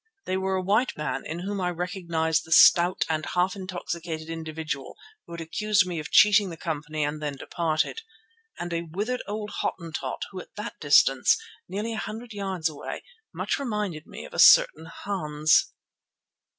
[0.25, 4.97] They were a white man, in whom I recognized the stout and half intoxicated individual
[5.27, 8.01] who had accused me of cheating the company and then departed,
[8.57, 11.37] and a withered old Hottentot who at that distance,
[11.69, 15.71] nearly a hundred yards away, much reminded me of a certain Hans.